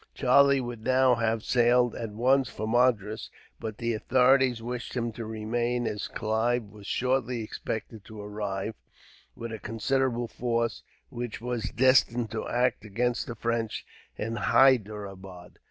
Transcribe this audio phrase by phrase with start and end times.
[0.15, 5.27] Charlie would now have sailed, at once, for Madras; but the authorities wished him to
[5.27, 8.73] remain, as Clive was shortly expected to arrive,
[9.35, 13.85] with a considerable force, which was destined to act against the French
[14.17, 15.59] at Hyderabad.